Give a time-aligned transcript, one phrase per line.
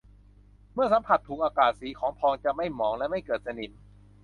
[0.73, 3.71] เมื่อสัมผัสถูกอากาศสีของทองจะไม่หมองและไม่เกิดสนิม